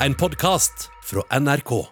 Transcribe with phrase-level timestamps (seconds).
[0.00, 1.86] en podkast fra NRK.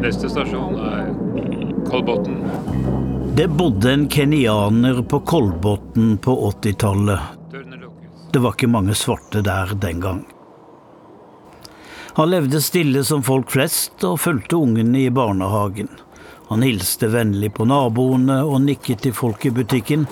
[0.00, 1.10] Neste stasjon er
[1.90, 2.36] Kolbotn.
[3.36, 7.20] Det bodde en kenyaner på Kolbotn på 80-tallet.
[8.32, 10.22] Det var ikke mange svarte der den gang.
[12.14, 15.88] Han levde stille som folk flest og fulgte ungene i barnehagen.
[16.50, 20.04] Han hilste vennlig på naboene og nikket til folk i butikken.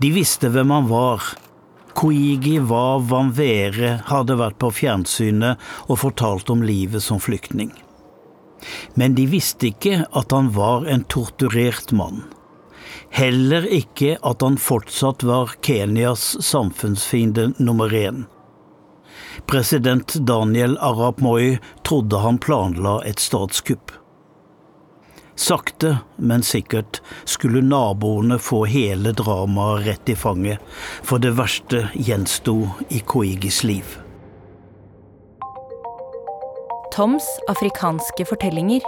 [0.00, 1.26] De visste hvem han var.
[1.92, 7.74] Koigi wa Vanvere hadde vært på fjernsynet og fortalt om livet som flyktning.
[8.96, 12.24] Men de visste ikke at han var en torturert mann.
[13.12, 18.24] Heller ikke at han fortsatt var Kenyas samfunnsfiende nummer én.
[19.46, 23.92] President Daniel Arap Moi trodde han planla et statskupp.
[25.40, 30.60] Sakte, men sikkert skulle naboene få hele dramaet rett i fanget,
[31.02, 33.96] for det verste gjensto i Koigis liv.
[36.92, 38.84] Toms afrikanske fortellinger.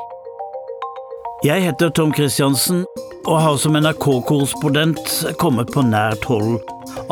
[1.43, 2.85] Jeg heter Tom Christiansen
[3.25, 6.61] og har som NRK-korrespondent kommet på nært hold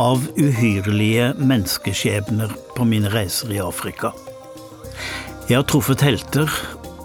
[0.01, 4.13] av uhyrlige menneskeskjebner på mine reiser i Afrika.
[5.51, 6.51] Jeg har truffet helter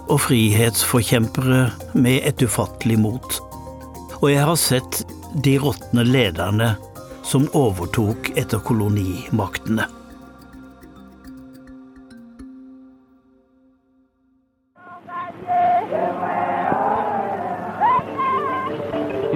[0.06, 1.66] og frihetsforkjempere
[1.98, 3.38] med et ufattelig mot.
[4.22, 5.02] Og jeg har sett
[5.44, 6.74] de råtne lederne
[7.26, 9.88] som overtok etter kolonimaktene.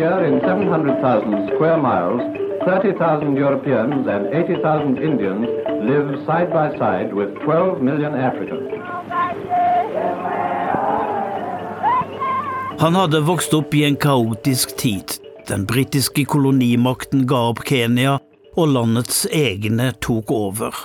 [0.01, 5.49] Here in 700,000 square miles, 30,000 Europeans and 80,000 Indians
[5.89, 8.69] live side by side with 12 million Africans.
[12.81, 15.17] Han hadde vokst opp i en kaotisk tid.
[15.49, 18.19] Den britiske kolonimakten ga opp Kenya,
[18.57, 20.77] og landets egne tok over.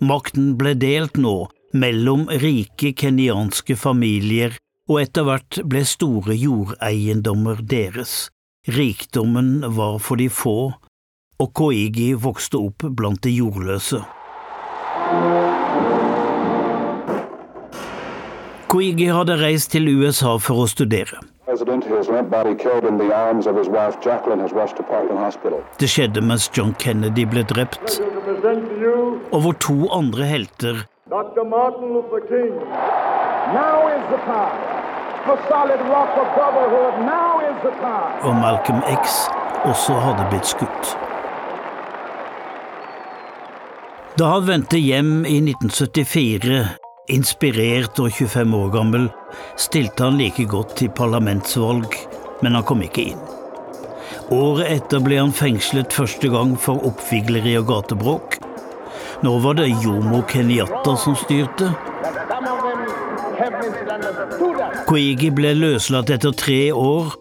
[0.00, 1.36] Makten ble delt nå
[1.72, 4.56] mellom rike kenyanske familier,
[4.88, 8.28] og etter hvert ble store jordeiendommer deres.
[8.68, 10.72] Rikdommen var for de få,
[11.40, 14.02] og Koigi vokste opp blant de jordløse.
[18.68, 21.16] Koigi hadde reist til USA for å studere.
[25.80, 27.96] Det skjedde mens John Kennedy ble drept,
[29.32, 31.48] og hvor to andre helter, Dr.
[31.48, 32.52] Martin Luther King.
[33.56, 34.60] Now is the time.
[35.24, 37.06] The solid rock of brotherhood.
[37.08, 37.37] Now.
[38.22, 39.24] Og Malcolm X
[39.66, 40.92] også hadde blitt skutt.
[44.18, 46.60] Da han vendte hjem i 1974,
[47.14, 49.08] inspirert og 25 år gammel,
[49.56, 51.94] stilte han like godt til parlamentsvalg,
[52.42, 53.22] men han kom ikke inn.
[54.34, 58.40] Året etter ble han fengslet første gang for oppvigleri og gatebråk.
[59.24, 61.70] Nå var det Jomo Kenyatta som styrte.
[64.88, 67.14] Koigi ble løslatt etter tre år,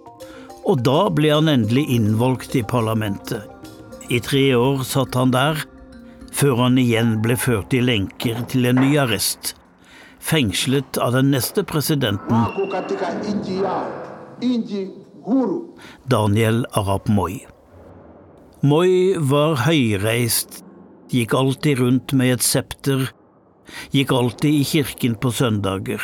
[0.67, 3.47] og da ble han endelig innvalgt i parlamentet.
[4.11, 5.63] I tre år satt han der,
[6.35, 9.55] før han igjen ble ført i lenker til en ny arrest.
[10.23, 12.47] Fengslet av den neste presidenten.
[16.11, 17.37] Daniel Arap Moi.
[18.61, 20.61] Moi var høyreist,
[21.13, 23.07] gikk alltid rundt med et septer,
[23.93, 26.01] gikk alltid i kirken på søndager.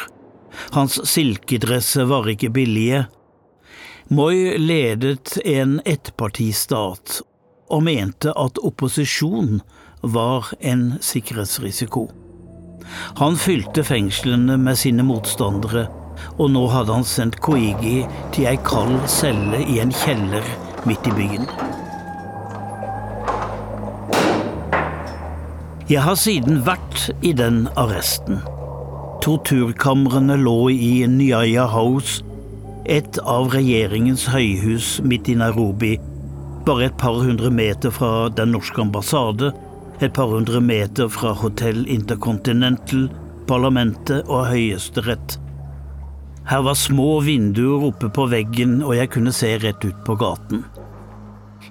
[0.76, 3.08] Hans silkedresser var ikke billige.
[4.10, 7.22] Moi ledet en ettpartistat
[7.72, 9.62] og mente at opposisjon
[10.04, 12.10] var en sikkerhetsrisiko.
[13.22, 15.86] Han fylte fengslene med sine motstandere,
[16.36, 18.04] og nå hadde han sendt Koigi
[18.36, 20.52] til ei kald celle i en kjeller
[20.84, 21.48] midt i byen.
[25.88, 28.44] Jeg har siden vært i den arresten.
[29.24, 32.24] Torturkamrene lå i Nyaya House,
[32.86, 35.96] et av regjeringens høyhus midt i Nairobi,
[36.68, 39.54] bare et par hundre meter fra den norske ambassade,
[40.02, 43.08] et par hundre meter fra Hotell Intercontinental,
[43.48, 45.38] parlamentet og Høyesterett.
[46.50, 50.66] Her var små vinduer oppe på veggen, og jeg kunne se rett ut på gaten.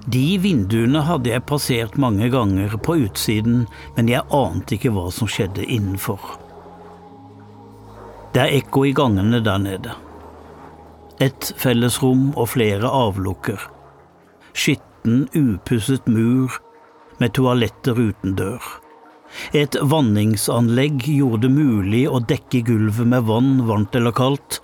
[0.08, 3.66] De vinduene hadde jeg passert mange ganger på utsiden,
[3.98, 6.38] men jeg ante ikke hva som skjedde innenfor.
[8.32, 9.92] Det er ekko i gangene der nede.
[11.22, 13.60] Et fellesrom og flere avlukker.
[14.58, 16.56] Skitten, upusset mur
[17.20, 18.64] med toaletter uten dør.
[19.56, 24.58] Et vanningsanlegg gjorde det mulig å dekke gulvet med vann, varmt eller kaldt.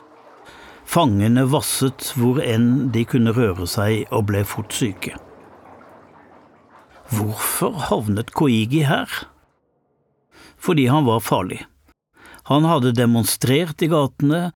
[0.89, 5.15] Fangene vasset hvor enn de kunne røre seg og ble fort syke.
[7.15, 9.09] Hvorfor havnet Koigi her?
[10.59, 11.63] Fordi han var farlig.
[12.51, 14.49] Han hadde demonstrert i gatene,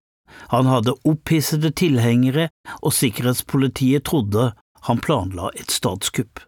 [0.52, 2.48] han hadde opphissede tilhengere,
[2.82, 4.52] og sikkerhetspolitiet trodde
[4.88, 6.42] han planla et statskupp.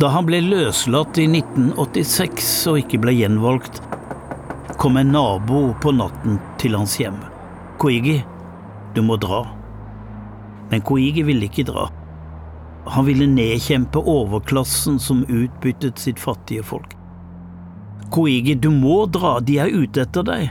[0.00, 3.80] Da han ble løslatt i 1986 og ikke ble gjenvalgt,
[4.80, 7.18] kom en nabo på natten til hans hjem.
[7.80, 8.20] Koigi,
[8.94, 9.42] du må dra.
[10.70, 11.88] Men Koigi ville ikke dra.
[12.88, 16.96] Han ville nedkjempe overklassen som utbyttet sitt fattige folk.
[18.10, 20.48] Koigi, du må dra, de er ute etter deg.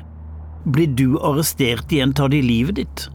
[0.70, 3.08] Blir du arrestert igjen, tar de livet ditt.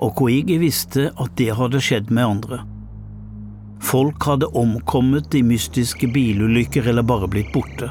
[0.00, 2.62] Og Koigi visste at det hadde skjedd med andre.
[3.84, 7.90] Folk hadde omkommet i mystiske bilulykker eller bare blitt borte.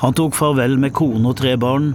[0.00, 1.92] Han tok farvel med kone og tre barn,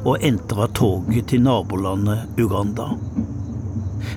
[0.00, 2.88] og entra toget til nabolandet Uganda.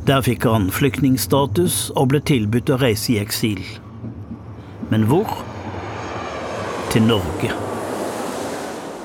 [0.07, 3.61] Der fikk han flyktningstatus og ble tilbudt å reise i eksil.
[4.91, 5.29] Men hvor?
[6.93, 7.49] Til Norge.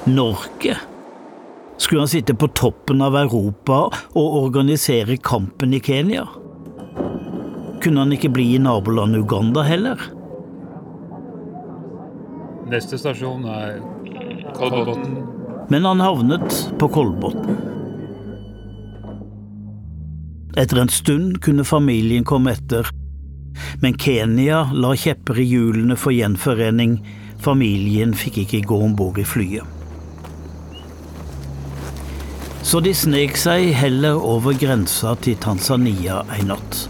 [0.04, 0.74] Norge?
[1.78, 3.78] Skulle han sitte på toppen av Europa
[4.12, 6.26] og organisere kampen i Kenya?
[7.80, 10.02] Kunne han ikke bli i nabolandet Uganda heller?
[12.68, 13.78] Neste stasjon er
[14.58, 15.14] Kolbotn.
[15.72, 17.56] Men han havnet på Kolbotn.
[20.60, 22.92] Etter en stund kunne familien komme etter,
[23.80, 26.98] men Kenya la kjepper i hjulene for gjenforening.
[27.38, 29.64] Familien fikk ikke gå om bord i flyet.
[32.68, 36.80] Så de snek seg heller over grensa til Tanzania en natt.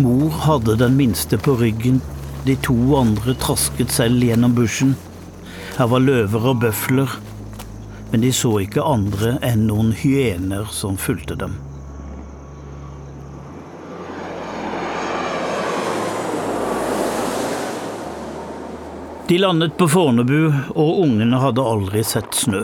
[0.00, 1.98] Mor hadde den minste på ryggen,
[2.46, 4.94] de to andre trasket selv gjennom bushen.
[5.76, 7.18] Her var løver og bøfler,
[8.12, 11.58] men de så ikke andre enn noen hyener som fulgte dem.
[19.26, 22.62] De landet på Fornebu, og ungene hadde aldri sett snø.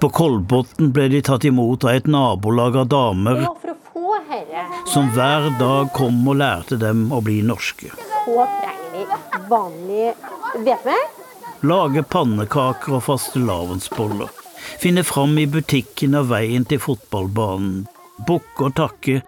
[0.00, 3.42] På Kolbotn ble de tatt imot av et nabolag av damer
[4.88, 7.90] som hver dag kom og lærte dem å bli norske.
[8.24, 9.04] så trenger vi
[9.50, 10.12] vanlig
[10.64, 10.96] hvetme.
[11.60, 14.32] Lage pannekaker og fastelavnsboller.
[14.80, 17.86] Finne fram i butikken og veien til fotballbanen.
[18.26, 19.20] Bukke og takke.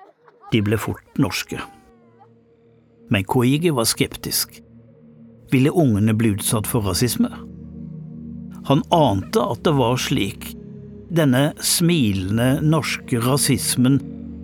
[0.53, 1.61] De ble fort norske.
[3.13, 4.61] Men Koigi var skeptisk.
[5.53, 7.29] Ville ungene bli utsatt for rasisme?
[8.69, 10.53] Han ante at det var slik.
[11.13, 13.99] Denne smilende norske rasismen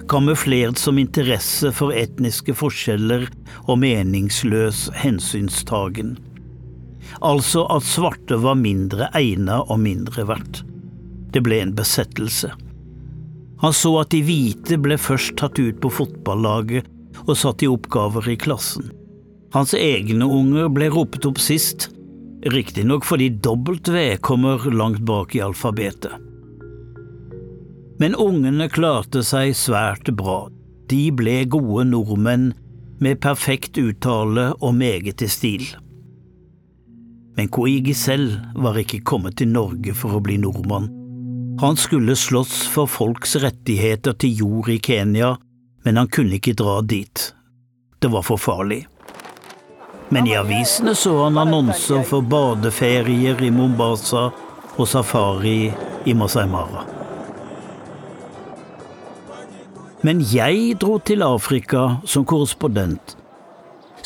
[0.09, 3.29] kamuflert som interesse for etniske forskjeller
[3.69, 6.17] og meningsløs hensynstagen.
[7.25, 10.63] Altså at svarte var mindre egna og mindre verdt.
[11.33, 12.53] Det ble en besettelse.
[13.63, 16.87] Han så at de hvite ble først tatt ut på fotballaget
[17.27, 18.93] og satt i oppgaver i klassen.
[19.55, 21.89] Hans egne unger ble ropet opp sist,
[22.47, 26.13] riktignok fordi W kommer langt bak i alfabetet.
[27.99, 30.47] Men ungene klarte seg svært bra.
[30.89, 32.53] De ble gode nordmenn
[33.03, 35.67] med perfekt uttale og meget i stil.
[37.39, 40.89] Men Koigi selv var ikke kommet til Norge for å bli nordmann.
[41.61, 45.33] Han skulle slåss for folks rettigheter til jord i Kenya,
[45.83, 47.33] men han kunne ikke dra dit.
[47.99, 48.85] Det var for farlig.
[50.09, 54.29] Men i avisene så han annonser for badeferier i Mombasa
[54.77, 55.73] og safari
[56.07, 56.85] i Masai Mara.
[60.07, 63.17] Men jeg dro til Afrika som korrespondent,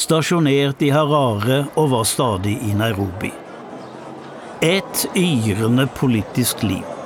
[0.00, 3.35] stasjonert i Harare og var stadig i Nairobi.
[4.64, 7.01] Et yrende politisk liv.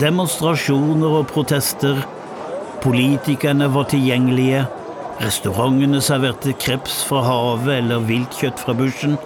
[0.00, 1.98] Demonstrasjoner og protester.
[2.80, 4.62] Politikerne var tilgjengelige.
[5.20, 9.18] Restaurantene serverte kreps fra havet eller viltkjøtt fra bushen.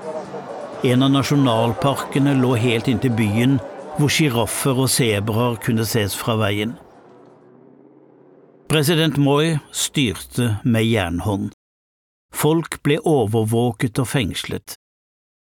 [0.82, 3.60] En av nasjonalparkene lå helt inntil byen,
[4.00, 6.74] hvor sjiraffer og sebraer kunne ses fra veien.
[8.66, 11.52] President Moi styrte med jernhånd.
[12.34, 14.74] Folk ble overvåket og fengslet.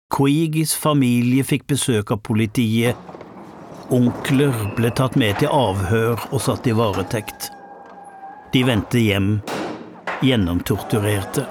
[0.10, 2.98] Kuigis familie fikk besøk av politiet.
[3.90, 7.48] Onkler ble tatt med til avhør og satt i varetekt.
[8.54, 9.40] De vendte hjem,
[10.22, 11.48] gjennomtorturerte.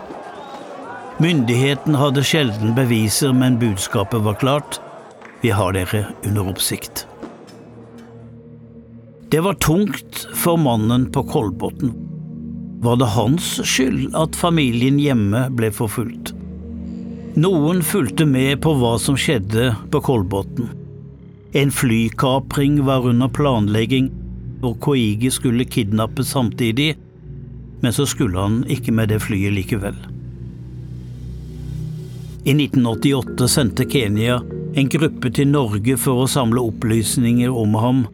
[1.19, 4.79] Myndigheten hadde sjelden beviser, men budskapet var klart.
[5.43, 7.09] Vi har dere under oppsikt.
[9.35, 11.91] Det var tungt for mannen på Kolbotn.
[12.87, 16.37] Var det hans skyld at familien hjemme ble forfulgt?
[17.39, 20.71] Noen fulgte med på hva som skjedde på Kolbotn.
[21.53, 24.11] En flykapring var under planlegging,
[24.63, 26.97] og Koigi skulle kidnappes samtidig,
[27.81, 29.97] men så skulle han ikke med det flyet likevel.
[32.45, 34.41] I 1988 sendte Kenya
[34.77, 38.05] en gruppe til Norge for å samle opplysninger om ham.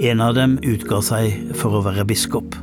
[0.00, 2.54] En av dem utga seg for å være biskop.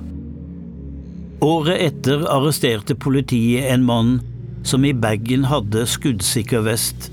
[1.43, 4.15] Året etter arresterte politiet en mann
[4.63, 7.09] som i bagen hadde skuddsikker vest,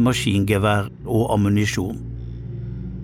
[0.00, 2.13] maskingevær og ammunisjon.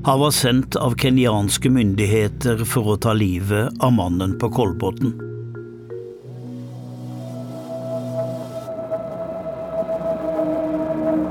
[0.04, 5.12] Han var sendt av kenyanske myndigheter for å ta livet av mannen på Kolbotn.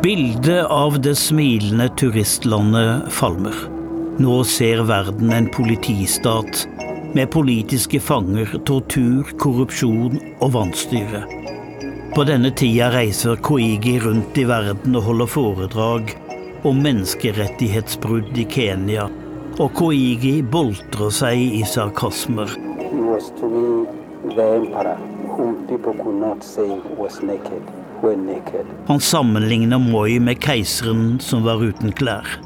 [0.04, 3.58] Bildet av det smilende turistlandet falmer.
[4.22, 6.68] Nå ser verden en politistat
[7.18, 11.26] med politiske fanger, tortur, korrupsjon og vanstyre.
[12.14, 16.18] På denne tida reiser Koigi rundt i verden og holder foredrag
[16.64, 19.08] om menneskerettighetsbrudd i Kenya,
[19.60, 22.52] og Koigi boltrer seg i sarkasmer.
[28.88, 32.40] Han sammenligner Moi med keiseren som var uten klær.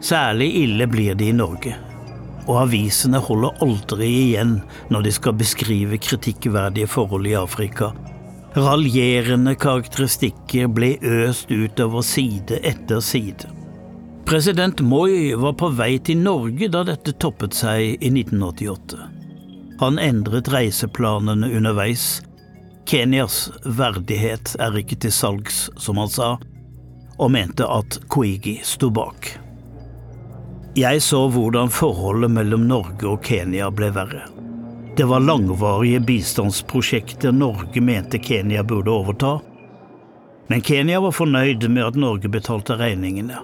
[0.00, 1.74] Særlig ille blir det i Norge.
[2.46, 4.60] Og avisene holder aldri igjen
[4.94, 7.90] når de skal beskrive kritikkverdige forhold i Afrika.
[8.56, 13.50] Raljerende karakteristikker ble øst utover side etter side.
[14.24, 18.96] President Moi var på vei til Norge da dette toppet seg i 1988.
[19.82, 22.06] Han endret reiseplanene underveis.
[22.88, 26.30] Kenyas verdighet er ikke til salgs, som han sa,
[27.20, 29.34] og mente at Kuigi sto bak.
[30.80, 34.24] Jeg så hvordan forholdet mellom Norge og Kenya ble verre.
[34.96, 39.40] Det var langvarige bistandsprosjekter Norge mente Kenya burde overta,
[40.46, 43.42] men Kenya var fornøyd med at Norge betalte regningene.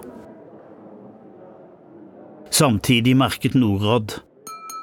[2.49, 4.17] Samtidig merket Norad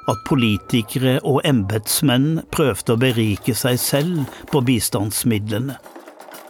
[0.07, 5.75] at politikere og embetsmenn prøvde å berike seg selv på bistandsmidlene.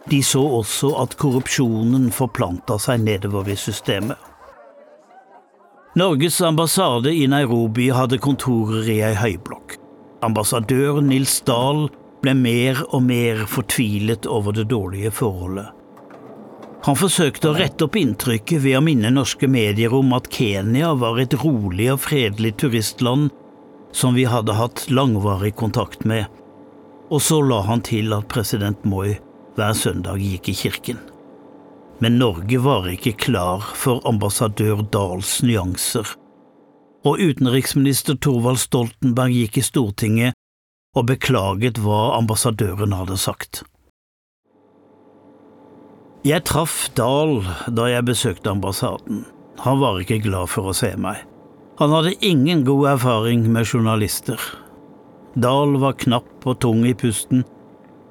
[0.06, 4.18] De så også at korrupsjonen forplanta seg nedover i systemet.
[5.98, 9.81] Norges ambassade i Nairobi hadde kontorer i ei høyblokk.
[10.22, 11.88] Ambassadør Nils Dahl
[12.22, 15.72] ble mer og mer fortvilet over det dårlige forholdet.
[16.86, 21.20] Han forsøkte å rette opp inntrykket ved å minne norske medier om at Kenya var
[21.22, 23.30] et rolig og fredelig turistland
[23.94, 26.26] som vi hadde hatt langvarig kontakt med,
[27.12, 29.18] og så la han til at president Moi
[29.58, 31.02] hver søndag gikk i kirken.
[32.02, 36.08] Men Norge var ikke klar for ambassadør Dahls nyanser,
[37.08, 40.38] og utenriksminister Thorvald Stoltenberg gikk i Stortinget
[40.98, 43.64] og beklaget hva ambassadøren hadde sagt.
[46.28, 49.24] Jeg traff Dahl da jeg besøkte ambassaden.
[49.66, 51.24] Han var ikke glad for å se meg.
[51.82, 54.38] Han hadde ingen god erfaring med journalister.
[55.34, 57.42] Dahl var knapp og tung i pusten.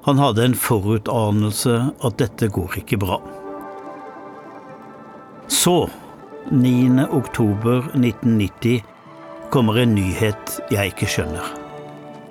[0.03, 3.21] Han hadde en forutanelse at dette går ikke bra.
[5.51, 5.85] Så,
[6.49, 7.07] 9.
[7.11, 8.83] oktober 1990,
[9.49, 11.51] kommer en nyhet jeg ikke skjønner.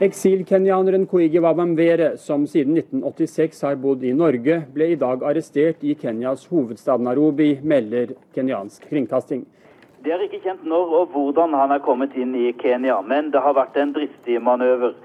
[0.02, 5.94] Eksilkenyaneren Koigi Wabamwere, som siden 1986 har bodd i Norge, ble i dag arrestert i
[5.94, 9.44] Kenyas hovedstad Narobi, melder kenyansk kringkasting.
[10.02, 13.44] Det er ikke kjent når og hvordan han er kommet inn i Kenya, men det
[13.44, 14.96] har vært en dristig manøver.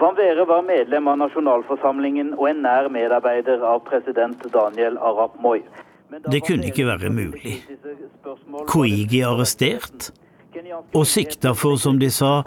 [0.00, 5.60] Wamwere var medlem av nasjonalforsamlingen og en nær medarbeider av president Daniel Arap Moi.
[6.10, 7.60] Det kunne ikke være mulig.
[8.68, 10.10] Koigi arrestert?
[10.96, 12.40] Og sikta for, som de sa,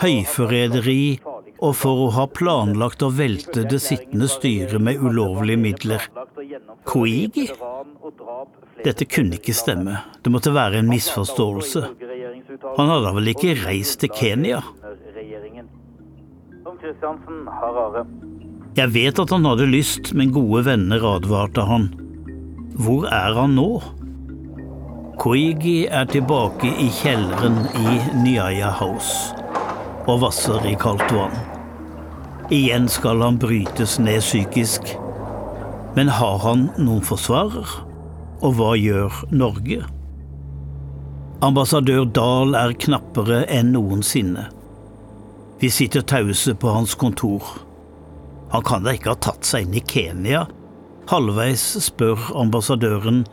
[0.00, 1.18] høyforræderi
[1.64, 6.08] og for å ha planlagt å velte det sittende styret med ulovlige midler.
[6.88, 7.48] Koigi?
[8.84, 10.00] Dette kunne ikke stemme.
[10.22, 11.84] Det måtte være en misforståelse.
[12.76, 14.62] Han hadde vel ikke reist til Kenya?
[18.76, 21.88] Jeg vet at han hadde lyst, men gode venner advarte han.
[22.76, 23.70] Hvor er han nå?
[25.16, 29.32] Koigi er tilbake i kjelleren i Nyaya House
[30.04, 31.32] og vasser i kaldt vann.
[32.52, 34.92] Igjen skal han brytes ned psykisk.
[35.96, 37.70] Men har han noen forsvarer?
[38.44, 39.80] Og hva gjør Norge?
[41.46, 44.50] Ambassadør Dahl er knappere enn noensinne.
[45.62, 47.40] Vi sitter tause på hans kontor.
[48.52, 50.44] Han kan da ikke ha tatt seg inn i Kenya?
[51.08, 53.24] Halvveis spør ambassadøren.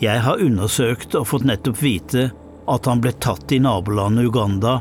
[0.00, 2.30] Jeg har undersøkt og fått nettopp vite
[2.70, 4.78] at han ble tatt i nabolandet Uganda,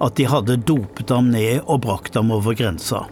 [0.00, 3.06] at de hadde dopet ham ned og brakt ham over grensa.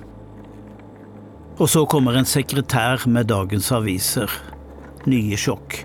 [1.59, 4.31] Og så kommer en sekretær med dagens aviser.
[5.07, 5.85] Nye sjokk.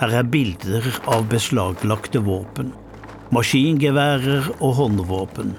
[0.00, 2.74] Her er bilder av beslaglagte våpen.
[3.32, 5.54] Maskingeværer og håndvåpen.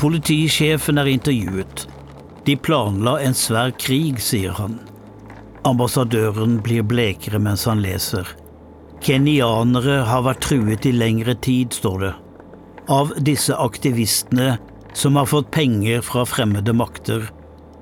[0.00, 1.86] Politisjefen er intervjuet.
[2.46, 4.78] De planla en svær krig, sier han.
[5.68, 8.30] Ambassadøren blir blekere mens han leser.
[9.00, 12.14] Kenyanere har vært truet i lengre tid, står det.
[12.92, 14.58] Av disse aktivistene
[14.92, 17.30] som har fått penger fra fremmede makter.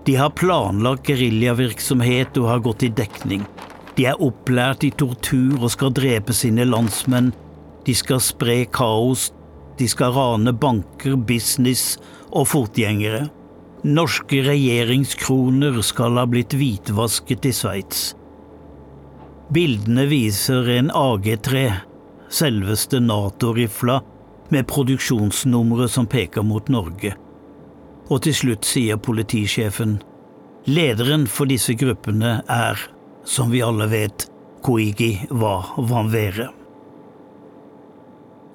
[0.07, 3.43] De har planlagt geriljavirksomhet og har gått i dekning.
[3.99, 7.33] De er opplært i tortur og skal drepe sine landsmenn.
[7.85, 9.33] De skal spre kaos.
[9.79, 11.97] De skal rane banker, business
[12.31, 13.27] og fotgjengere.
[13.87, 18.09] Norske regjeringskroner skal ha blitt hvitvasket i Sveits.
[19.49, 21.71] Bildene viser en AG3,
[22.29, 24.03] selveste Nato-rifla,
[24.49, 27.15] med produksjonsnummeret som peker mot Norge.
[28.09, 29.99] Og til slutt sier politisjefen
[30.69, 32.81] lederen for disse gruppene er,
[33.25, 34.27] som vi alle vet,
[34.65, 36.51] Koigi wa Vanvere.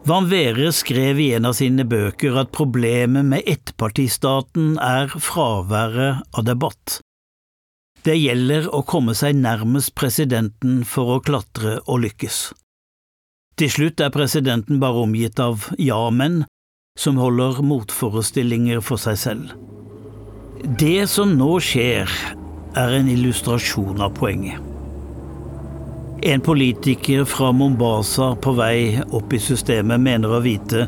[0.05, 6.45] Van Vere skrev i en av sine bøker at problemet med ettpartistaten er fraværet av
[6.45, 6.99] debatt.
[8.03, 12.39] Det gjelder å komme seg nærmest presidenten for å klatre og lykkes.
[13.59, 16.41] Til slutt er presidenten bare omgitt av ja-menn
[16.99, 19.53] som holder motforestillinger for seg selv.
[20.79, 22.09] Det som nå skjer,
[22.73, 24.57] er en illustrasjon av poenget.
[26.25, 30.87] En politiker fra Mombasa på vei opp i systemet mener å vite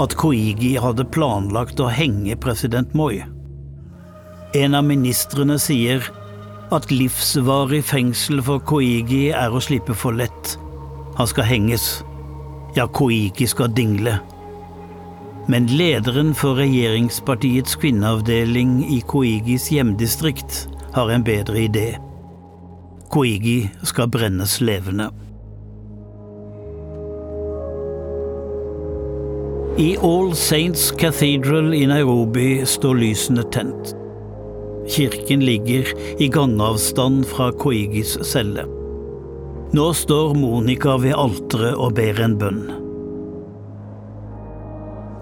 [0.00, 3.22] at Koigi hadde planlagt å henge president Moi.
[4.54, 6.04] En av ministrene sier
[6.70, 10.54] at livsvarig fengsel for Koigi er å slippe for lett.
[11.18, 11.86] Han skal henges.
[12.76, 14.20] Ja, Koigi skal dingle.
[15.50, 21.88] Men lederen for regjeringspartiets kvinneavdeling i Koigis hjemdistrikt har en bedre idé.
[23.10, 25.10] Koigi skal brennes levende.
[29.80, 33.94] I All Saints Cathedral i Nairobi står lysene tent.
[34.90, 35.86] Kirken ligger
[36.18, 38.64] i gangavstand fra Koigis celle.
[39.70, 42.62] Nå står Monica ved alteret og ber en bønn.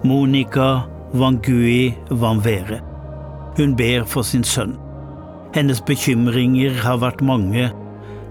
[0.09, 0.69] Monica
[1.13, 2.79] Wangui Vanvere.
[3.59, 4.73] Hun ber for sin sønn.
[5.53, 7.69] Hennes bekymringer har vært mange,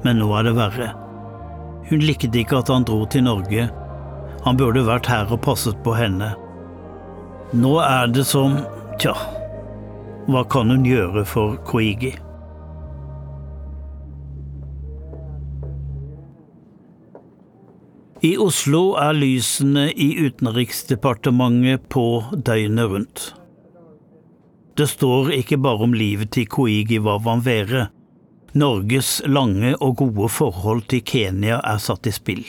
[0.03, 0.91] men nå er det verre.
[1.89, 3.71] Hun likte ikke at han dro til Norge.
[4.43, 6.35] Han burde vært her og passet på henne.
[7.55, 8.59] Nå er det som
[8.99, 9.13] Tja,
[10.29, 12.13] hva kan hun gjøre for Koigi?
[18.19, 23.23] I Oslo er lysene i Utenriksdepartementet på døgnet rundt.
[24.77, 27.87] Det står ikke bare om livet til Koigi Wawanvere.
[28.59, 32.45] Norges lange og gode forhold til Kenya er satt i spill.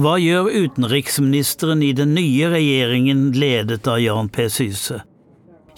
[0.00, 4.48] Hva gjør utenriksministeren i den nye regjeringen ledet av Jan P.
[4.50, 5.02] Syse?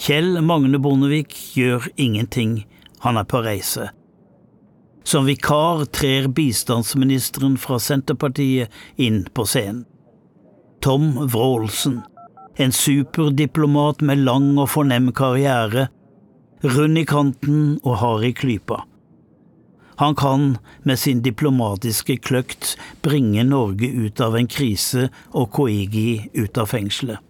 [0.01, 2.65] Kjell Magne Bondevik gjør ingenting,
[3.05, 3.91] han er på reise.
[5.05, 9.85] Som vikar trer bistandsministeren fra Senterpartiet inn på scenen.
[10.85, 12.03] Tom Wroldsen
[12.57, 15.89] en superdiplomat med lang og fornem karriere,
[16.63, 18.85] rund i kanten og hard i klypa.
[19.99, 26.59] Han kan med sin diplomatiske kløkt bringe Norge ut av en krise og Koigi ut
[26.59, 27.21] av fengselet.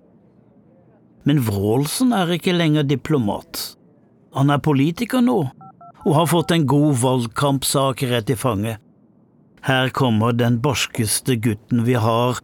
[1.24, 3.76] Men Wroldsen er ikke lenger diplomat.
[4.36, 5.38] Han er politiker nå,
[6.04, 8.80] og har fått en god valgkampsak rett i fanget.
[9.64, 12.42] Her kommer den barskeste gutten vi har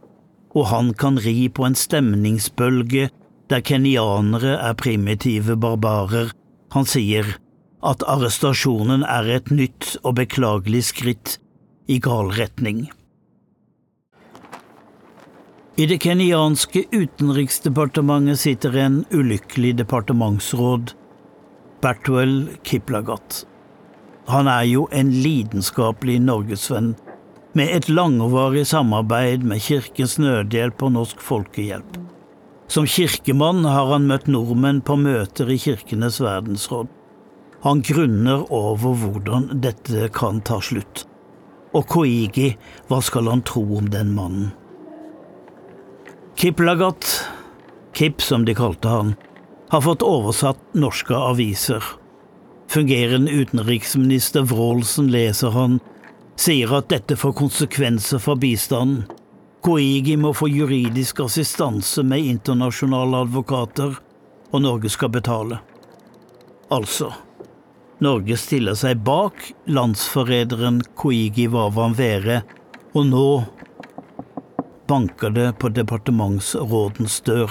[0.57, 3.09] og han kan ri på en stemningsbølge
[3.51, 6.31] der kenyanere er primitive barbarer.
[6.75, 7.37] Han sier
[7.87, 11.39] at arrestasjonen er et nytt og beklagelig skritt
[11.91, 12.89] i gal retning.
[15.81, 20.91] I det kenyanske utenriksdepartementet sitter en ulykkelig departementsråd,
[21.81, 22.35] Bertuel
[22.69, 23.47] Kiplagat.
[24.29, 26.91] Han er jo en lidenskapelig norgesvenn
[27.57, 31.97] med et langvarig samarbeid med Kirkens Nødhjelp og Norsk Folkehjelp.
[32.69, 36.93] Som kirkemann har han møtt nordmenn på møter i Kirkenes verdensråd.
[37.65, 41.07] Han grunner over hvordan dette kan ta slutt.
[41.73, 42.53] Og Koigi,
[42.91, 44.53] hva skal han tro om den mannen?
[46.41, 47.25] Kiplagat,
[47.93, 49.15] Kip som de kalte han,
[49.69, 51.85] har fått oversatt norske aviser.
[52.69, 55.77] Fungerende utenriksminister Wroldsen leser han
[56.41, 59.05] sier at dette får konsekvenser for bistanden.
[59.61, 64.01] Koigi må få juridisk assistanse med internasjonale advokater,
[64.51, 65.61] og Norge skal betale.
[66.73, 67.13] Altså,
[68.01, 72.47] Norge stiller seg bak landsforræderen Koigi Wawan Vere,
[72.97, 73.29] og nå
[74.91, 77.51] banker det på departementsrådens dør.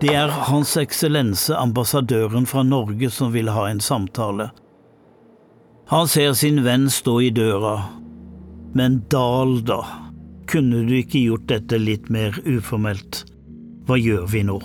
[0.00, 4.50] Det er Hans Eksellense ambassadøren fra Norge som vil ha en samtale.
[5.92, 7.76] Han ser sin venn stå i døra.
[8.76, 9.82] Men Dahl, da?
[10.48, 13.22] Kunne du ikke gjort dette litt mer uformelt?
[13.86, 14.58] Hva gjør vi nå?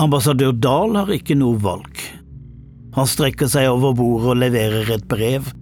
[0.00, 2.02] Ambassadør Dahl har ikke noe valg.
[2.96, 5.52] Han strekker seg over bordet og leverer et brev,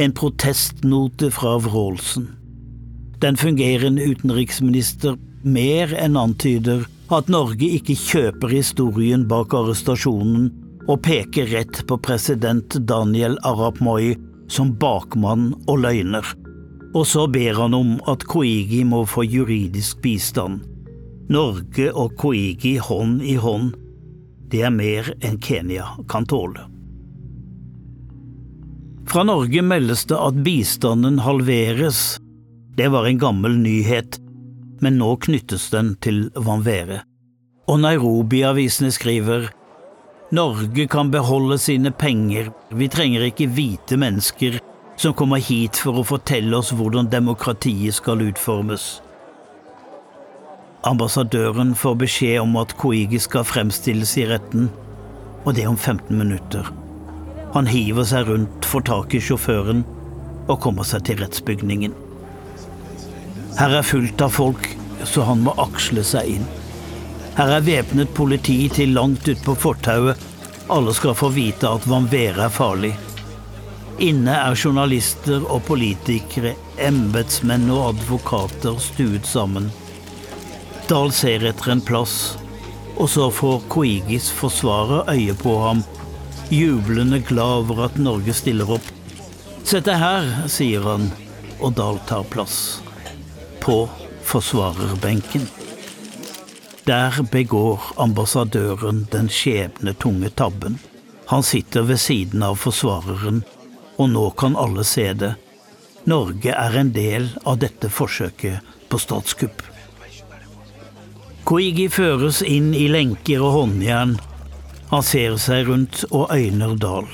[0.00, 2.28] en protestnote fra Wroldsen.
[3.20, 10.48] Den fungerende utenriksminister mer enn antyder at Norge ikke kjøper historien bak arrestasjonen
[10.88, 14.14] og peker rett på president Daniel Arap Moi
[14.50, 16.24] som bakmann og løgner.
[16.94, 20.64] Og så ber han om at Koigi må få juridisk bistand.
[21.30, 23.74] Norge og Koigi hånd i hånd.
[24.50, 26.64] Det er mer enn Kenya kan tåle.
[29.10, 32.18] Fra Norge meldes det at bistanden halveres.
[32.76, 34.20] Det var en gammel nyhet
[34.80, 37.02] men nå knyttes den til Vanvere.
[37.68, 39.50] Og Nairobi-avisene skriver
[40.34, 44.60] Norge kan beholde sine penger, vi trenger ikke hvite mennesker
[45.00, 49.00] som kommer hit for å fortelle oss hvordan demokratiet skal utformes.
[50.86, 54.70] Ambassadøren får beskjed om at Koigi skal fremstilles i retten,
[55.44, 56.68] og det om 15 minutter.
[57.56, 59.82] Han hiver seg rundt, får tak i sjåføren
[60.46, 61.96] og kommer seg til rettsbygningen.
[63.60, 64.70] Her er fullt av folk,
[65.04, 66.46] så han må aksle seg inn.
[67.36, 70.16] Her er væpnet politi til langt utpå fortauet.
[70.72, 72.94] Alle skal få vite at Vanvere er farlig.
[74.00, 79.68] Inne er journalister og politikere, embetsmenn og advokater stuet sammen.
[80.88, 82.18] Dahl ser etter en plass,
[82.96, 85.84] og så får Koigis forsvarer øye på ham,
[86.48, 88.94] jublende glad over at Norge stiller opp.
[89.60, 91.10] Sett deg her, sier han,
[91.60, 92.80] og Dahl tar plass
[93.60, 93.88] på
[94.22, 95.48] forsvarerbenken.
[96.84, 100.78] Der begår ambassadøren den skjebnetunge tabben.
[101.26, 103.44] Han sitter ved siden av forsvareren,
[103.96, 105.34] og nå kan alle se det.
[106.08, 109.62] Norge er en del av dette forsøket på statskupp.
[111.44, 114.16] Koigi føres inn i lenker og håndjern.
[114.90, 117.08] Han ser seg rundt og øyner Dahl.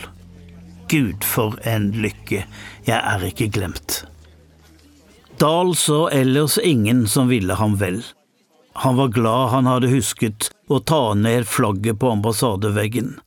[0.88, 2.44] Gud, for en lykke,
[2.86, 4.04] jeg er ikke glemt.
[5.38, 8.02] Dahl så ellers ingen som ville ham vel.
[8.72, 13.18] Han var glad han hadde husket å ta ned flagget på ambassadeveggen.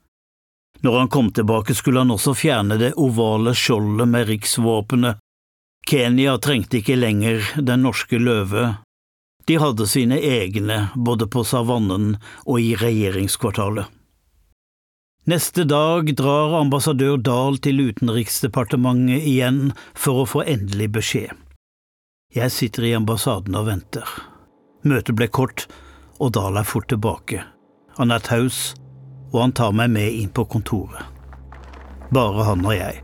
[0.81, 5.19] Når han kom tilbake, skulle han også fjerne det ovale skjoldet med riksvåpenet.
[5.89, 8.75] Kenya trengte ikke lenger den norske løve.
[9.45, 13.85] De hadde sine egne både på savannen og i regjeringskvartalet.
[15.29, 19.61] Neste dag drar ambassadør Dahl til Utenriksdepartementet igjen
[19.93, 21.48] for å få endelig beskjed.
[22.29, 24.05] Jeg sitter i ambassaden og venter.
[24.85, 25.63] Møtet ble kort,
[26.21, 27.39] og Dahl er fort tilbake.
[27.97, 28.75] Han er taus,
[29.31, 31.07] og han tar meg med inn på kontoret.
[32.13, 32.99] Bare han og jeg.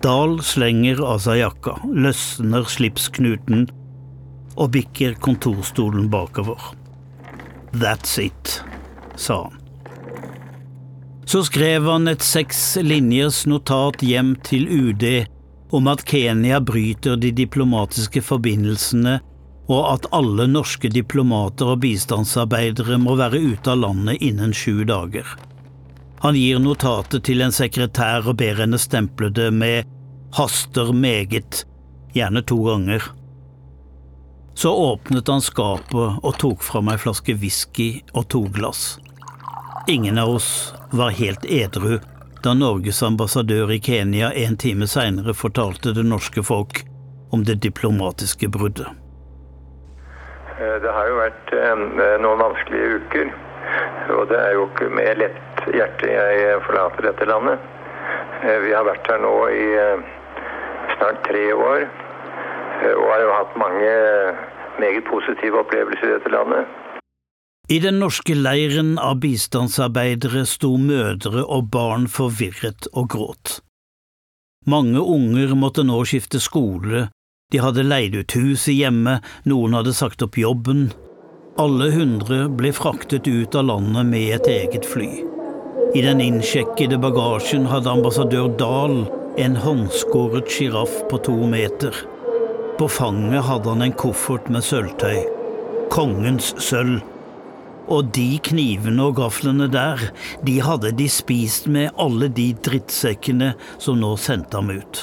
[0.00, 3.66] Dahl slenger av seg jakka, løsner slipsknuten
[4.56, 6.72] og bikker kontorstolen bakover.
[7.76, 8.62] That's it,
[9.12, 9.60] sa han.
[11.28, 15.04] Så skrev han et seks linjers notat hjem til UD
[15.72, 19.20] om at Kenya bryter de diplomatiske forbindelsene,
[19.72, 25.24] og at alle norske diplomater og bistandsarbeidere må være ute av landet innen sju dager.
[26.22, 29.88] Han gir notatet til en sekretær og ber henne stemple det med
[30.36, 31.64] 'haster meget',
[32.14, 33.02] gjerne to ganger.
[34.54, 38.98] Så åpnet han skapet og tok fram ei flaske whisky og to glass.
[39.88, 41.98] Ingen av oss var helt edru
[42.42, 46.82] da Norges ambassadør i Kenya en time seinere fortalte det norske folk
[47.32, 48.88] om det diplomatiske bruddet.
[50.58, 51.84] Eh, det har jo vært eh,
[52.24, 53.30] noen vanskelige uker.
[54.16, 57.62] Og det er jo ikke med lett hjerte jeg forlater dette landet.
[58.42, 59.66] Eh, vi har vært her nå i
[60.96, 61.86] snart tre år
[62.82, 63.90] og har jo hatt mange
[64.82, 66.81] meget positive opplevelser i dette landet.
[67.72, 73.52] I den norske leiren av bistandsarbeidere sto mødre og barn forvirret og gråt.
[74.68, 77.06] Mange unger måtte nå skifte skole,
[77.52, 80.90] de hadde leid ut huset hjemme, noen hadde sagt opp jobben.
[81.60, 85.08] Alle hundre ble fraktet ut av landet med et eget fly.
[85.96, 89.02] I den innsjekkede bagasjen hadde ambassadør Dahl
[89.40, 91.96] en håndskåret sjiraff på to meter.
[92.76, 95.24] På fanget hadde han en koffert med sølvtøy.
[95.92, 97.00] Kongens sølv.
[97.90, 100.02] Og de knivene og gaflene der,
[100.46, 105.02] de hadde de spist med alle de drittsekkene som nå sendte ham ut.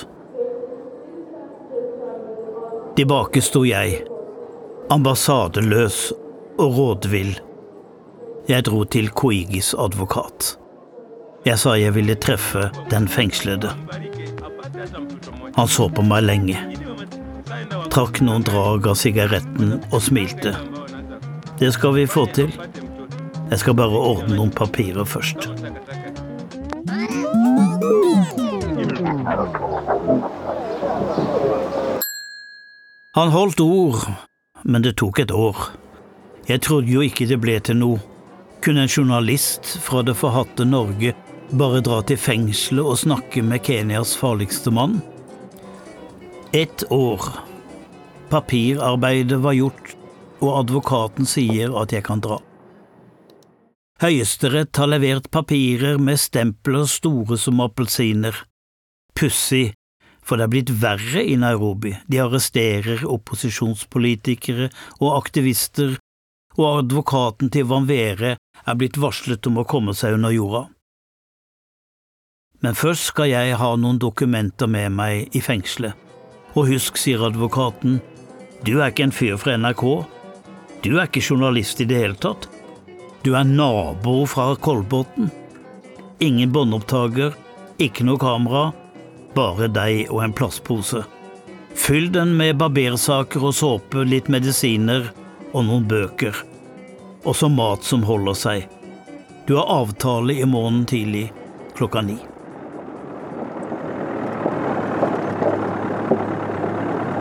[2.99, 4.01] Tilbake sto jeg,
[4.91, 5.99] ambassadeløs
[6.59, 7.35] og rådvill.
[8.49, 10.55] Jeg dro til Koigis advokat.
[11.45, 13.71] Jeg sa jeg ville treffe den fengslede.
[15.55, 16.57] Han så på meg lenge.
[17.93, 20.55] Trakk noen drag av sigaretten og smilte.
[21.59, 22.53] Det skal vi få til.
[23.49, 25.49] Jeg skal bare ordne noen papirer først.
[33.17, 34.05] Han holdt ord,
[34.63, 35.57] men det tok et år.
[36.47, 37.99] Jeg trodde jo ikke det ble til noe.
[38.63, 41.11] Kunne en journalist fra det forhatte Norge
[41.51, 45.01] bare dra til fengselet og snakke med Kenyas farligste mann?
[46.53, 47.27] Ett år.
[48.29, 49.95] Papirarbeidet var gjort,
[50.39, 52.39] og advokaten sier at jeg kan dra.
[53.99, 58.35] Høyesterett har levert papirer med stempler store som appelsiner.
[59.11, 59.73] Pussig,
[60.23, 61.91] for det er blitt verre i Nairobi.
[62.07, 64.69] De arresterer opposisjonspolitikere
[65.01, 65.97] og aktivister,
[66.55, 70.67] og advokaten til Vanvere er blitt varslet om å komme seg under jorda.
[72.63, 75.95] Men først skal jeg ha noen dokumenter med meg i fengselet.
[76.55, 77.99] Og husk, sier advokaten,
[78.63, 79.83] du er ikke en fyr fra NRK.
[80.81, 82.47] Du er ikke journalist i det hele tatt.
[83.23, 85.27] Du er nabo fra Kolbotn.
[86.23, 87.35] Ingen båndopptaker,
[87.79, 88.69] ikke noe kamera,
[89.35, 91.03] bare deg og en plastpose.
[91.75, 95.11] Fyll den med barbersaker og såpe, litt medisiner
[95.51, 96.35] og noen bøker.
[97.27, 98.67] Også mat som holder seg.
[99.47, 101.27] Du har avtale i morgen tidlig
[101.75, 102.17] klokka ni.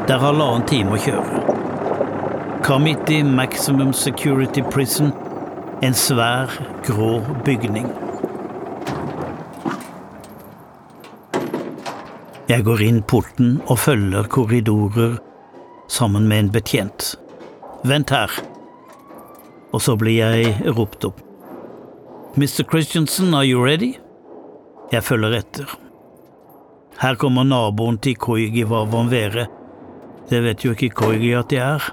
[0.07, 1.68] Det er halvannen time å kjøre.
[2.69, 5.13] Kamiti Maximum Security Prison,
[5.83, 6.51] en svær,
[6.85, 7.87] grå bygning.
[12.51, 15.15] Jeg går inn porten og følger korridorer
[15.89, 17.15] sammen med en betjent.
[17.89, 18.35] Vent her.
[19.73, 21.23] Og så blir jeg ropt opp.
[22.37, 22.67] Mr.
[22.69, 23.95] Christiansen, are you ready?
[24.93, 25.73] Jeg følger etter.
[27.01, 29.47] Her kommer naboen til Koigi Vavanvere.
[30.29, 31.89] Det vet jo ikke Koigi at jeg er.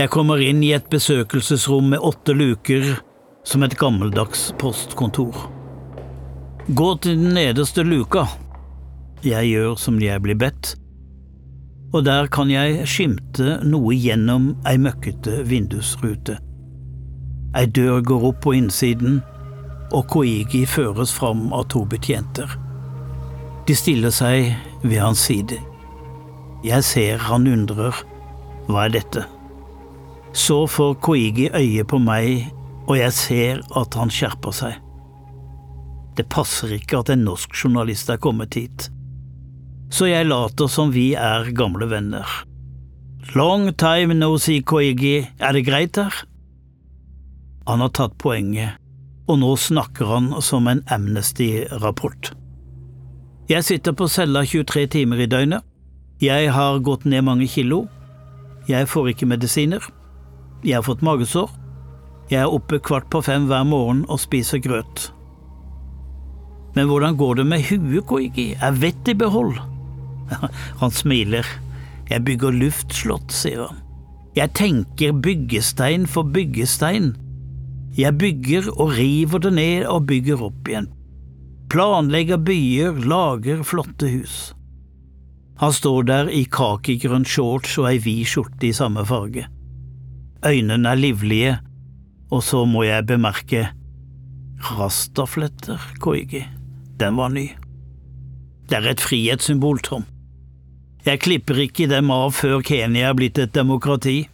[0.00, 2.86] Jeg kommer inn i et besøkelsesrom med åtte luker,
[3.44, 5.34] som et gammeldags postkontor.
[6.72, 8.22] Gå til den nederste luka.
[9.20, 10.70] Jeg gjør som jeg blir bedt,
[11.92, 16.38] og der kan jeg skimte noe gjennom ei møkkete vindusrute.
[17.52, 19.18] Ei dør går opp på innsiden,
[19.92, 22.54] og Koigi føres fram av to betjenter.
[23.68, 25.60] De stiller seg ved hans side.
[26.64, 28.00] Jeg ser han undrer.
[28.70, 29.26] Hva er dette?
[30.32, 32.46] Så får Koigi øye på meg,
[32.86, 34.78] og jeg ser at han skjerper seg.
[36.16, 38.90] Det passer ikke at en norsk journalist er kommet hit
[39.90, 42.26] så jeg later som vi er gamle venner.
[43.34, 46.14] Long time no see, Koigi, er det greit her?
[47.68, 48.78] Han har tatt poenget,
[49.28, 52.32] og nå snakker han som en Amnesty-rapport.
[53.50, 55.66] Jeg sitter på cella 23 timer i døgnet.
[56.22, 57.86] Jeg har gått ned mange kilo.
[58.68, 59.82] Jeg får ikke medisiner.
[60.64, 61.48] Jeg har fått magesår.
[62.30, 65.08] Jeg er oppe kvart på fem hver morgen og spiser grøt.
[66.76, 68.52] Men hvordan går det med huet, Koigi?
[68.62, 69.58] Er vettet i behold?
[70.80, 71.46] Han smiler.
[72.10, 73.82] Jeg bygger luftslott, sier han.
[74.34, 77.12] Jeg tenker byggestein for byggestein.
[77.98, 80.88] Jeg bygger og river det ned og bygger opp igjen.
[81.70, 84.38] Planlegger byer, lager flotte hus.
[85.62, 89.46] Han står der i kakigrønn shorts og ei vid skjorte i samme farge.
[90.46, 91.58] Øynene er livlige,
[92.30, 93.68] og så må jeg bemerke
[94.60, 96.44] rastafletter, Koigi.
[97.00, 97.50] Den var ny.
[98.68, 100.04] Det er et frihetssymbol, Tom.
[101.04, 104.28] Jeg klipper ikke dem av før Kenya er blitt et demokrati.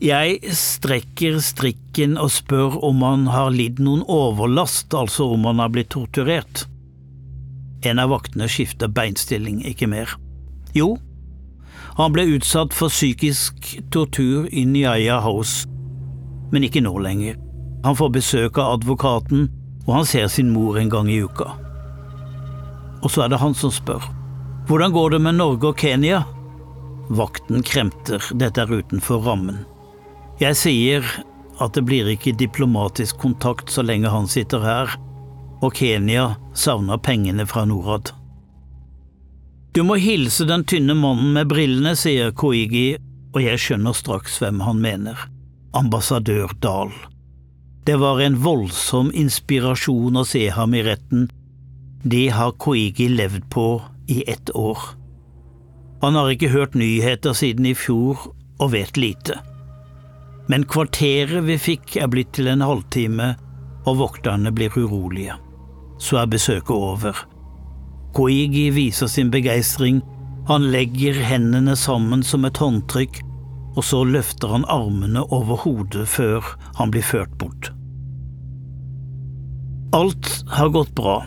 [0.00, 5.70] Jeg strekker strikken og spør om han har lidd noen overlast, altså om han har
[5.74, 6.64] blitt torturert.
[7.86, 10.14] En av vaktene skifter beinstilling, ikke mer.
[10.76, 10.94] Jo,
[12.04, 15.66] han ble utsatt for psykisk tortur i Nyaya House,
[16.52, 17.38] men ikke nå lenger.
[17.84, 19.48] Han får besøk av advokaten,
[19.86, 21.48] og han ser sin mor en gang i uka.
[23.00, 24.04] Og så er det han som spør.
[24.68, 26.22] Hvordan går det med Norge og Kenya?
[27.10, 29.64] Vakten kremter, dette er utenfor rammen.
[30.40, 31.06] Jeg sier
[31.60, 34.94] at det blir ikke diplomatisk kontakt så lenge han sitter her,
[35.60, 38.12] og Kenya savner pengene fra Norad.
[39.72, 42.96] Du må hilse den tynne mannen med brillene, sier Koigi,
[43.30, 45.28] og jeg skjønner straks hvem han mener.
[45.78, 46.90] Ambassadør Dahl.
[47.86, 51.28] Det var en voldsom inspirasjon å se ham i retten.
[52.02, 53.68] Det har Koigi levd på
[54.10, 54.82] i ett år.
[56.02, 58.18] Han har ikke hørt nyheter siden i fjor
[58.58, 59.38] og vet lite.
[60.50, 63.36] Men kvarteret vi fikk er blitt til en halvtime,
[63.86, 65.38] og vokterne blir urolige.
[66.02, 67.14] Så er besøket over.
[68.14, 70.00] Koigi viser sin begeistring,
[70.48, 73.20] han legger hendene sammen som et håndtrykk,
[73.76, 76.46] og så løfter han armene over hodet før
[76.80, 77.70] han blir ført bort.
[79.94, 81.22] Alt har gått bra.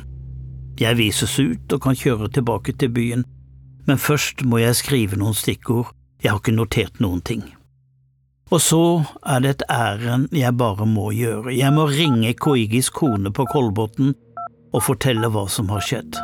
[0.80, 3.26] Jeg vises ut og kan kjøre tilbake til byen,
[3.88, 5.92] men først må jeg skrive noen stikkord,
[6.24, 7.44] jeg har ikke notert noen ting.
[8.52, 8.84] Og så
[9.26, 14.14] er det et ærend jeg bare må gjøre, jeg må ringe Koigis kone på Kolbotn
[14.74, 16.20] og fortelle hva som har skjedd.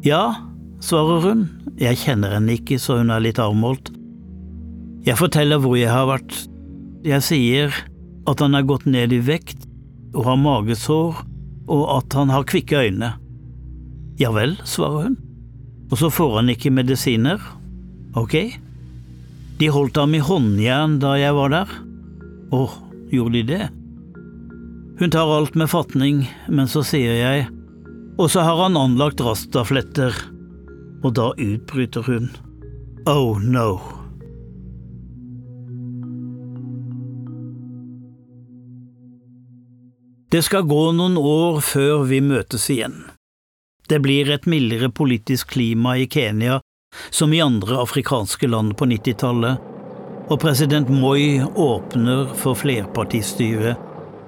[0.00, 0.32] Ja,
[0.80, 1.42] svarer hun,
[1.76, 3.90] jeg kjenner henne ikke så hun er litt avmålt.
[5.04, 6.32] Jeg forteller hvor jeg har vært,
[7.04, 7.76] jeg sier
[8.28, 9.66] at han er gått ned i vekt
[10.14, 11.20] og har magesår
[11.70, 13.12] og at han har kvikke øyne.
[14.20, 15.20] Ja vel, svarer hun,
[15.92, 17.40] og så får han ikke medisiner,
[18.16, 18.36] ok?
[19.60, 21.78] De holdt ham i håndjern da jeg var der.
[22.56, 22.64] Å,
[23.12, 23.64] gjorde de det?
[25.00, 27.48] Hun tar alt med fatning, men så sier jeg,
[28.20, 30.12] og så har han anlagt rastafletter,
[31.00, 32.28] og da utbryter hun,
[33.08, 33.80] oh no.
[40.30, 43.00] Det skal gå noen år før vi møtes igjen.
[43.90, 46.60] Det blir et mildere politisk klima i Kenya,
[47.10, 49.64] som i andre afrikanske land på 90-tallet,
[50.30, 53.74] og president Moi åpner for flerpartistyre.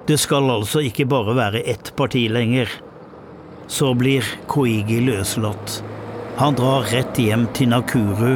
[0.09, 2.73] Det skal altså ikke bare være ett parti lenger.
[3.73, 5.79] Så blir Koigi løslatt.
[6.37, 8.35] Han drar rett hjem til Nakuru,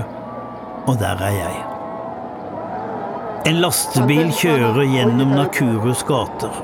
[0.88, 1.58] og der er jeg.
[3.50, 6.56] En lastebil kjører gjennom Nakurus gater.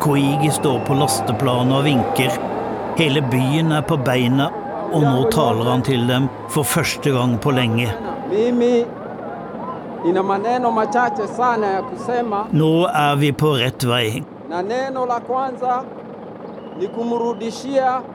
[0.00, 2.38] Koigi står på lasteplanet og vinker.
[2.96, 4.48] Hele byen er på beina,
[4.86, 7.92] og nå taler han til dem for første gang på lenge.
[12.64, 14.06] Nå er vi på rett vei.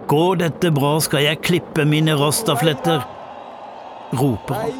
[0.07, 3.01] Går dette bra, skal jeg klippe mine rastafletter,
[4.19, 4.79] roper han.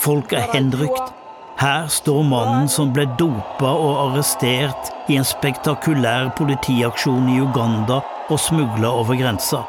[0.00, 1.12] Folk er henrykt.
[1.60, 7.98] Her står mannen som ble dopa og arrestert i en spektakulær politiaksjon i Uganda
[8.30, 9.66] og smugla over grensa.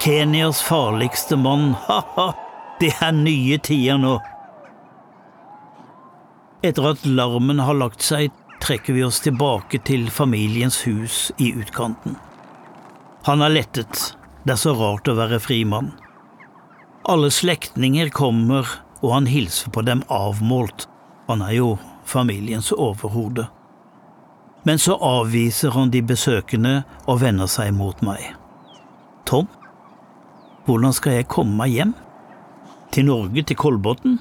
[0.00, 2.30] Kenyas farligste mann, ha-ha,
[2.80, 4.16] det er nye tider nå.
[6.64, 8.32] Etter at larmen har lagt seg,
[8.64, 12.16] trekker vi oss tilbake til familiens hus i utkanten.
[13.26, 15.90] Han er lettet, det er så rart å være frimann.
[17.04, 18.64] Alle slektninger kommer,
[19.04, 20.86] og han hilser på dem avmålt,
[21.28, 21.70] han er jo
[22.08, 23.46] familiens overhode.
[24.64, 28.24] Men så avviser han de besøkende og vender seg mot meg.
[29.28, 29.48] Tom,
[30.64, 31.94] hvordan skal jeg komme meg hjem?
[32.90, 34.18] Til Norge, til Kolbotn?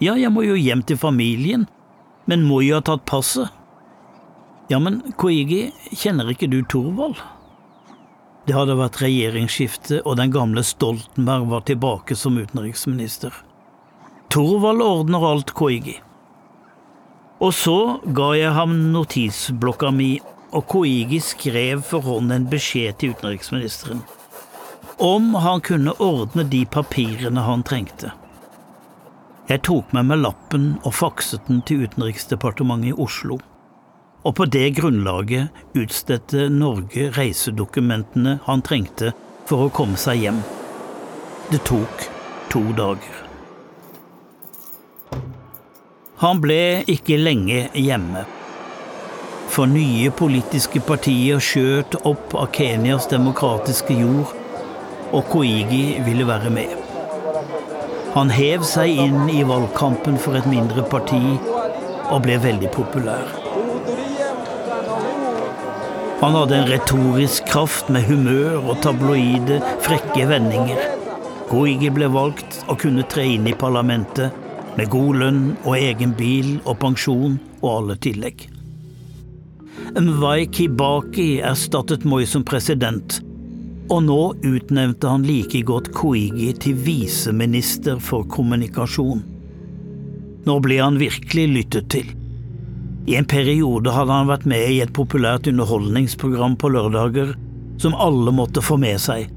[0.00, 1.66] Ja, jeg må jo hjem til familien,
[2.28, 3.48] men må jo ha tatt passet.
[4.70, 7.20] Ja, men Koigi, kjenner ikke du Thorvald?
[8.46, 13.34] Det hadde vært regjeringsskifte, og den gamle Stoltenberg var tilbake som utenriksminister.
[14.34, 15.98] Thorvald ordner alt, Koigi.
[17.42, 20.16] Og så ga jeg ham notisblokka mi,
[20.52, 24.02] og Koigi skrev for hånd en beskjed til utenriksministeren.
[25.02, 28.12] Om han kunne ordne de papirene han trengte.
[29.50, 33.40] Jeg tok med meg lappen og fakset den til Utenriksdepartementet i Oslo.
[34.22, 39.10] Og på det grunnlaget utstedte Norge reisedokumentene han trengte
[39.50, 40.38] for å komme seg hjem.
[41.50, 42.06] Det tok
[42.52, 43.18] to dager.
[46.22, 48.22] Han ble ikke lenge hjemme.
[49.52, 54.30] For nye politiske partier skjøt opp av Kenyas demokratiske jord,
[55.12, 56.78] og Koigi ville være med.
[58.14, 63.41] Han hev seg inn i valgkampen for et mindre parti og ble veldig populær.
[66.22, 70.78] Han hadde en retorisk kraft med humør og tabloide, frekke vendinger.
[71.48, 74.30] Koigi ble valgt og kunne tre inn i parlamentet
[74.76, 78.46] med god lønn og egen bil og pensjon og alle tillegg.
[79.98, 83.18] Mwai Kibaki erstattet Moi som president,
[83.90, 89.26] og nå utnevnte han like godt Koigi til viseminister for kommunikasjon.
[90.46, 92.18] Nå ble han virkelig lyttet til.
[93.06, 97.32] I en periode hadde han vært med i et populært underholdningsprogram på lørdager
[97.82, 99.30] som alle måtte få med seg.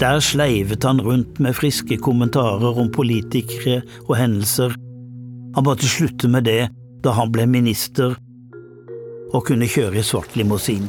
[0.00, 4.72] Der sleivet han rundt med friske kommentarer om politikere og hendelser.
[5.56, 6.70] Han måtte slutte med det
[7.04, 8.16] da han ble minister
[9.30, 10.88] og kunne kjøre i svart limousin.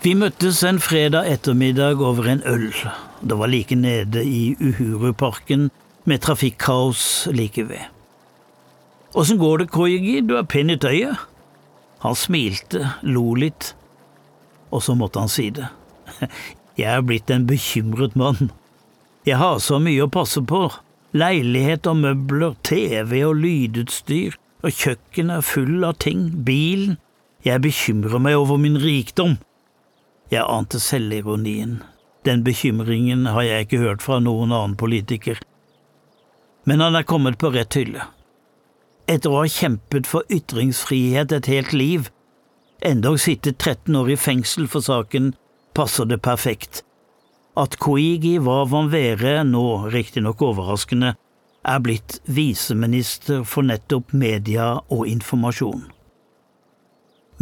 [0.00, 2.72] Vi møttes en fredag ettermiddag over en øl.
[3.20, 5.68] Det var like nede i Uhuruparken,
[6.08, 7.99] med trafikkaos like ved.
[9.12, 11.18] Åssen går det, Koigi, du er pen i tøyet?
[12.00, 13.74] Han smilte, lo litt,
[14.70, 15.66] og så måtte han si det.
[16.80, 18.52] Jeg er blitt en bekymret mann.
[19.26, 20.68] Jeg har så mye å passe på.
[21.12, 26.96] Leilighet og møbler, TV og lydutstyr, og kjøkkenet er full av ting, bilen.
[27.44, 29.36] Jeg bekymrer meg over min rikdom.
[30.30, 31.80] Jeg ante selvironien.
[32.24, 35.40] Den bekymringen har jeg ikke hørt fra noen annen politiker.
[36.68, 38.06] Men han er kommet på rett hylle.
[39.10, 42.10] Etter å ha kjempet for ytringsfrihet et helt liv,
[42.86, 45.32] endog sittet 13 år i fengsel for saken,
[45.74, 46.84] passer det perfekt.
[47.58, 51.16] At Koigi var van Vere, nå riktignok overraskende,
[51.66, 55.82] er blitt viseminister for nettopp media og informasjon.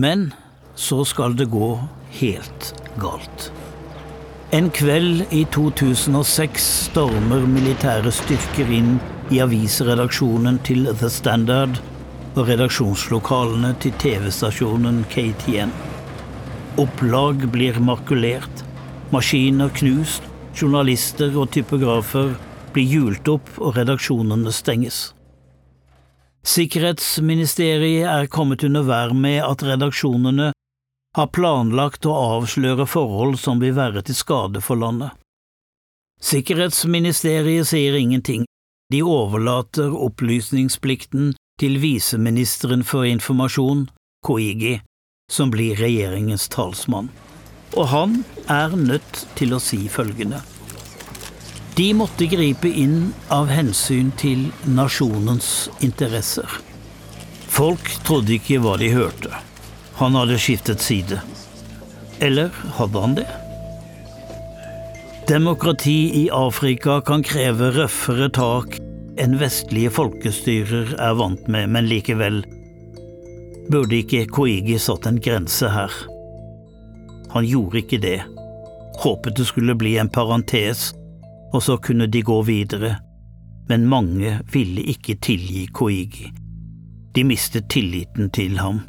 [0.01, 0.31] Men
[0.79, 1.75] så skal det gå
[2.21, 3.51] helt galt.
[4.57, 8.97] En kveld i 2006 stormer militære styrker inn
[9.31, 11.77] i avisredaksjonen til The Standard
[12.39, 15.73] og redaksjonslokalene til TV-stasjonen KTN.
[16.81, 18.65] Opplag blir makulert,
[19.13, 20.25] maskiner knust,
[20.57, 22.35] journalister og typografer
[22.73, 25.09] blir hjult opp og redaksjonene stenges.
[26.49, 30.53] Sikkerhetsministeriet er kommet under vær med at redaksjonene
[31.19, 35.11] har planlagt å avsløre forhold som vil være til skade for landet.
[36.23, 38.47] Sikkerhetsministeriet sier ingenting,
[38.93, 43.89] de overlater opplysningsplikten til viseministeren for informasjon,
[44.25, 44.79] Koigi,
[45.31, 47.11] som blir regjeringens talsmann.
[47.77, 50.41] Og han er nødt til å si følgende.
[51.77, 56.49] De måtte gripe inn av hensyn til nasjonens interesser.
[57.47, 59.31] Folk trodde ikke hva de hørte.
[60.01, 61.21] Han hadde skiftet side.
[62.25, 63.29] Eller hadde han det?
[65.29, 68.79] Demokrati i Afrika kan kreve røffere tak
[69.21, 72.39] enn vestlige folkestyrer er vant med, men likevel
[73.69, 75.93] burde ikke Koigi satt en grense her.
[77.35, 78.23] Han gjorde ikke det.
[79.05, 80.95] Håpet det skulle bli en parentes,
[81.53, 82.97] og så kunne de gå videre,
[83.69, 86.33] men mange ville ikke tilgi Koigi.
[87.13, 88.87] De mistet tilliten til ham.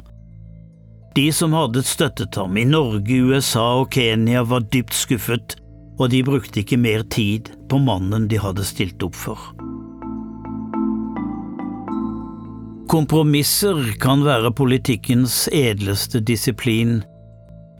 [1.12, 5.60] De som hadde støttet ham i Norge, USA og Kenya, var dypt skuffet,
[6.00, 9.50] og de brukte ikke mer tid på mannen de hadde stilt opp for.
[12.90, 17.02] Kompromisser kan være politikkens edleste disiplin,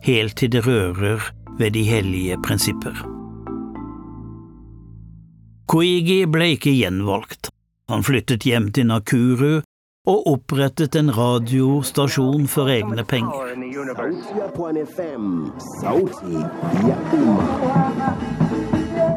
[0.04, 1.24] helt til det rører
[1.58, 2.94] ved de hellige prinsipper.
[5.70, 7.50] Koigi ble ikke gjenvalgt.
[7.90, 9.60] Han flyttet hjem til Nakuru
[10.08, 13.52] og opprettet en radiostasjon for egne penger.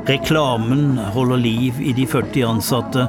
[0.08, 3.06] Reklamen holder liv i de 40 ansatte.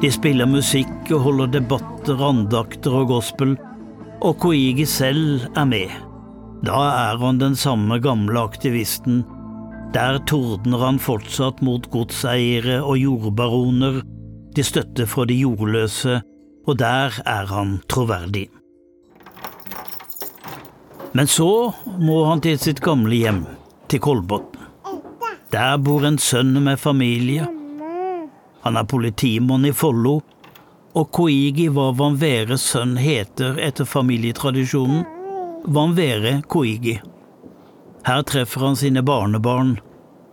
[0.00, 3.56] De spiller musikk og holder debatter, andakter og gospel,
[4.24, 5.92] og Koigi selv er med.
[6.64, 6.78] Da
[7.12, 9.24] er han den samme gamle aktivisten.
[9.94, 14.00] Der tordner han fortsatt mot godseiere og jordbaroner,
[14.56, 16.18] til støtte for de jordløse,
[16.68, 18.48] og der er han troverdig.
[21.16, 23.44] Men så må han til sitt gamle hjem,
[23.88, 24.66] til Kolbotn.
[25.48, 27.46] Der bor en sønn med familie.
[28.66, 30.18] Han er politimann i Follo,
[30.98, 35.06] og Koigi, hva Van Veres sønn heter etter familietradisjonen,
[35.64, 36.98] Van Vere Koigi.
[38.04, 39.78] Her treffer han sine barnebarn,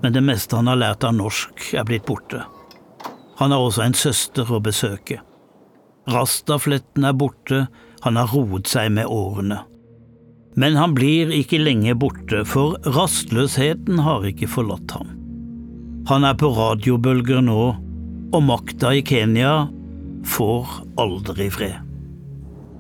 [0.04, 2.44] men det meste han har lært av norsk, er blitt borte.
[3.40, 5.22] Han har også en søster å besøke.
[6.08, 7.66] Rastafletten er borte,
[8.06, 9.64] han har roet seg med årene.
[10.56, 15.10] Men han blir ikke lenge borte, for rastløsheten har ikke forlatt ham.
[16.08, 17.64] Han er på radiobølger nå,
[18.36, 19.66] og makta i Kenya
[20.30, 21.82] får aldri fred.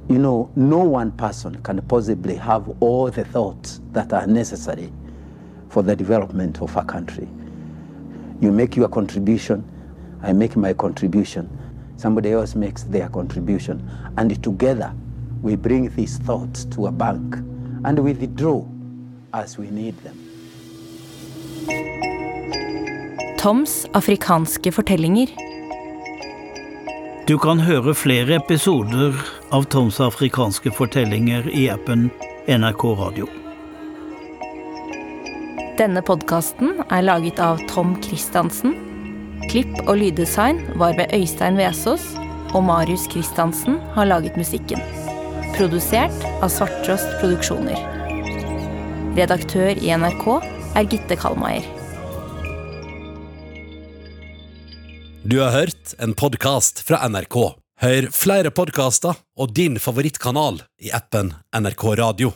[0.07, 4.91] You know, no one person can possibly have all the thoughts that are necessary
[5.69, 7.27] for the development of a country.
[8.39, 9.63] You make your contribution,
[10.21, 11.49] I make my contribution,
[11.97, 13.81] somebody else makes their contribution,
[14.17, 14.91] and together
[15.41, 17.35] we bring these thoughts to a bank
[17.83, 18.65] and withdraw
[19.33, 20.15] as we need them.
[23.37, 25.27] Toms afrikanske fortellinger.
[27.27, 29.13] Du kan høre flere episoder
[29.53, 32.09] av Toms afrikanske fortellinger i appen
[32.47, 33.29] NRK Radio.
[35.77, 38.84] Denne podkasten er laget av Tom Christiansen.
[39.51, 42.03] Klipp og lyddesign var ved Øystein Vesaas,
[42.55, 44.81] og Marius Christiansen har laget musikken.
[45.55, 47.79] Produsert av Svarttrost Produksjoner.
[49.15, 50.25] Redaktør i NRK
[50.75, 51.67] er Gitte Kalmeier.
[55.25, 57.39] Du har hørt en podkast fra NRK.
[57.81, 62.35] Hør flere podkaster og din favorittkanal i appen NRK Radio.